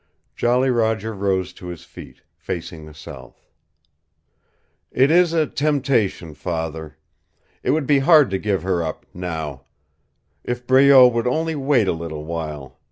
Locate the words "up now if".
8.83-10.65